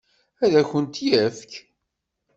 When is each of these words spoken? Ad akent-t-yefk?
Ad 0.43 0.53
akent-t-yefk? 0.61 1.51